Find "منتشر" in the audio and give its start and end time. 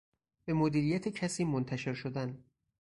1.45-1.93